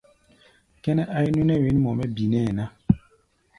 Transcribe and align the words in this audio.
Kʼɛ́nɛ́ 0.81 1.09
áí 1.15 1.27
núʼnɛ́ 1.35 1.61
wěn 1.63 1.77
mɔ 1.83 1.91
mɛ́ 1.97 2.07
binɛ́ɛ 2.15 2.51
ná. 2.57 2.65